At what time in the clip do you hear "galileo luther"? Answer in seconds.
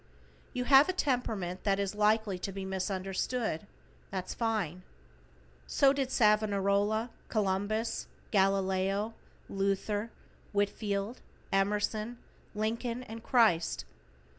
8.31-10.09